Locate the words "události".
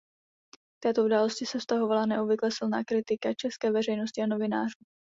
1.05-1.45